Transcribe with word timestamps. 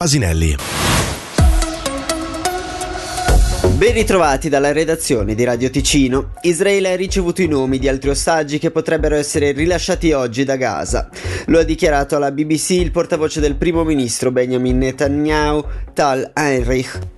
Asinelli. 0.00 0.54
Ben 3.76 3.92
ritrovati 3.94 4.48
dalla 4.48 4.70
redazione 4.70 5.34
di 5.34 5.42
Radio 5.42 5.70
Ticino. 5.70 6.34
Israele 6.42 6.92
ha 6.92 6.94
ricevuto 6.94 7.42
i 7.42 7.48
nomi 7.48 7.80
di 7.80 7.88
altri 7.88 8.10
ostaggi 8.10 8.60
che 8.60 8.70
potrebbero 8.70 9.16
essere 9.16 9.50
rilasciati 9.50 10.12
oggi 10.12 10.44
da 10.44 10.54
Gaza. 10.54 11.08
Lo 11.46 11.58
ha 11.58 11.64
dichiarato 11.64 12.14
alla 12.14 12.30
BBC 12.30 12.70
il 12.70 12.92
portavoce 12.92 13.40
del 13.40 13.56
primo 13.56 13.82
ministro 13.82 14.30
Benjamin 14.30 14.78
Netanyahu, 14.78 15.64
Tal 15.94 16.30
Heinrich. 16.32 17.17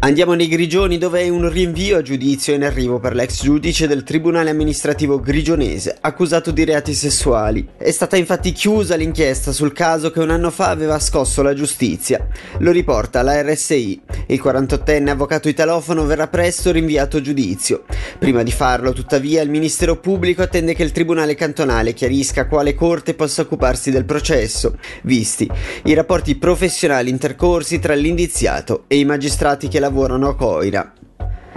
Andiamo 0.00 0.34
nei 0.34 0.46
Grigioni 0.46 0.96
dove 0.96 1.22
è 1.22 1.28
un 1.28 1.50
rinvio 1.50 1.96
a 1.96 2.02
giudizio 2.02 2.54
in 2.54 2.62
arrivo 2.62 3.00
per 3.00 3.16
l'ex 3.16 3.42
giudice 3.42 3.88
del 3.88 4.04
Tribunale 4.04 4.48
amministrativo 4.48 5.18
grigionese 5.18 5.96
accusato 6.00 6.52
di 6.52 6.64
reati 6.64 6.94
sessuali. 6.94 7.66
È 7.76 7.90
stata 7.90 8.16
infatti 8.16 8.52
chiusa 8.52 8.94
l'inchiesta 8.94 9.50
sul 9.50 9.72
caso 9.72 10.12
che 10.12 10.20
un 10.20 10.30
anno 10.30 10.52
fa 10.52 10.68
aveva 10.68 11.00
scosso 11.00 11.42
la 11.42 11.52
giustizia. 11.52 12.24
Lo 12.58 12.70
riporta 12.70 13.22
la 13.22 13.42
RSI. 13.42 14.02
Il 14.28 14.40
48enne 14.40 15.08
avvocato 15.08 15.48
italofono 15.48 16.06
verrà 16.06 16.28
presto 16.28 16.70
rinviato 16.70 17.16
a 17.16 17.20
giudizio. 17.20 17.82
Prima 18.20 18.44
di 18.44 18.52
farlo, 18.52 18.92
tuttavia, 18.92 19.42
il 19.42 19.50
Ministero 19.50 19.98
Pubblico 19.98 20.42
attende 20.42 20.74
che 20.74 20.84
il 20.84 20.92
Tribunale 20.92 21.34
cantonale 21.34 21.92
chiarisca 21.92 22.46
quale 22.46 22.74
corte 22.74 23.14
possa 23.14 23.42
occuparsi 23.42 23.90
del 23.90 24.04
processo, 24.04 24.78
visti 25.02 25.50
i 25.84 25.94
rapporti 25.94 26.36
professionali 26.36 27.10
intercorsi 27.10 27.80
tra 27.80 27.94
l'indiziato 27.94 28.84
e 28.86 28.96
i 28.98 29.04
magistrati 29.04 29.66
che 29.66 29.80
lavorano 29.88 30.28
a 30.28 30.36
Coira. 30.36 30.92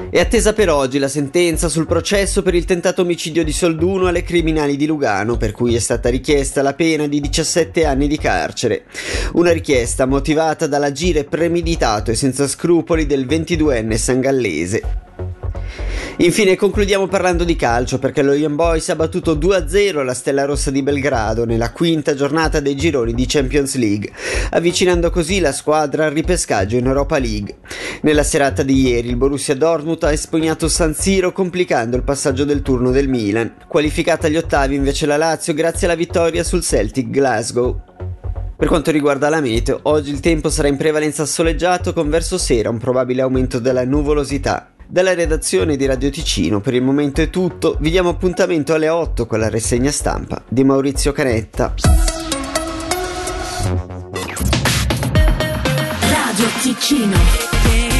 È 0.09 0.19
attesa 0.19 0.53
per 0.53 0.69
oggi 0.69 0.97
la 0.97 1.07
sentenza 1.07 1.69
sul 1.69 1.85
processo 1.85 2.41
per 2.41 2.55
il 2.55 2.65
tentato 2.65 3.01
omicidio 3.01 3.43
di 3.43 3.51
Solduno 3.51 4.07
alle 4.07 4.23
criminali 4.23 4.75
di 4.75 4.85
Lugano, 4.85 5.37
per 5.37 5.51
cui 5.51 5.75
è 5.75 5.79
stata 5.79 6.09
richiesta 6.09 6.61
la 6.61 6.73
pena 6.73 7.07
di 7.07 7.19
17 7.19 7.85
anni 7.85 8.07
di 8.07 8.17
carcere. 8.17 8.85
Una 9.33 9.51
richiesta 9.51 10.05
motivata 10.05 10.65
dall'agire 10.65 11.25
premeditato 11.25 12.11
e 12.11 12.15
senza 12.15 12.47
scrupoli 12.47 13.05
del 13.05 13.25
22enne 13.25 13.95
sangallese. 13.95 15.10
Infine 16.17 16.55
concludiamo 16.55 17.07
parlando 17.07 17.43
di 17.43 17.55
calcio 17.55 17.97
perché 17.97 18.21
lo 18.21 18.33
Young 18.33 18.55
Boys 18.55 18.89
ha 18.89 18.95
battuto 18.95 19.35
2-0 19.35 20.03
la 20.03 20.13
Stella 20.13 20.45
Rossa 20.45 20.69
di 20.69 20.83
Belgrado 20.83 21.45
nella 21.45 21.71
quinta 21.71 22.13
giornata 22.13 22.59
dei 22.59 22.75
gironi 22.75 23.13
di 23.13 23.25
Champions 23.25 23.75
League, 23.75 24.11
avvicinando 24.51 25.09
così 25.09 25.39
la 25.39 25.53
squadra 25.53 26.05
al 26.05 26.11
ripescaggio 26.11 26.75
in 26.75 26.85
Europa 26.85 27.17
League. 27.17 27.57
Nella 28.01 28.23
serata 28.23 28.61
di 28.61 28.87
ieri 28.87 29.07
il 29.07 29.15
Borussia 29.15 29.55
Dortmund 29.55 30.03
ha 30.03 30.11
espugnato 30.11 30.67
San 30.67 30.93
Siro 30.93 31.31
complicando 31.31 31.95
il 31.95 32.03
passaggio 32.03 32.43
del 32.43 32.61
turno 32.61 32.91
del 32.91 33.07
Milan, 33.07 33.55
qualificata 33.67 34.27
agli 34.27 34.37
ottavi 34.37 34.75
invece 34.75 35.05
la 35.05 35.17
Lazio 35.17 35.53
grazie 35.53 35.87
alla 35.87 35.95
vittoria 35.95 36.43
sul 36.43 36.61
Celtic 36.61 37.09
Glasgow. 37.09 37.81
Per 38.61 38.67
quanto 38.67 38.91
riguarda 38.91 39.27
la 39.29 39.41
meteo, 39.41 39.79
oggi 39.83 40.11
il 40.11 40.19
tempo 40.19 40.51
sarà 40.51 40.67
in 40.67 40.77
prevalenza 40.77 41.25
soleggiato 41.25 41.93
con 41.93 42.11
verso 42.11 42.37
sera 42.37 42.69
un 42.69 42.77
probabile 42.77 43.23
aumento 43.23 43.57
della 43.57 43.83
nuvolosità. 43.85 44.70
Dalla 44.91 45.13
redazione 45.13 45.77
di 45.77 45.85
Radio 45.85 46.09
Ticino 46.09 46.59
per 46.59 46.73
il 46.73 46.81
momento 46.81 47.21
è 47.21 47.29
tutto, 47.29 47.77
vi 47.79 47.91
diamo 47.91 48.09
appuntamento 48.09 48.73
alle 48.73 48.89
8 48.89 49.25
con 49.25 49.39
la 49.39 49.49
rassegna 49.49 49.89
stampa 49.89 50.43
di 50.49 50.65
Maurizio 50.65 51.13
Canetta. 51.13 51.73
Radio 56.09 56.45
Ticino. 56.61 57.90